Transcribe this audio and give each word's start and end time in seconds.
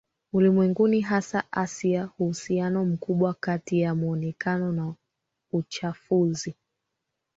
ulimwengu 0.33 0.89
hasa 1.01 1.43
Asia 1.51 2.09
Uhusiano 2.19 2.85
mkubwa 2.85 3.33
kati 3.33 3.79
ya 3.81 3.95
mwonekano 3.95 4.71
na 4.71 4.95
uchafuzi 5.51 6.55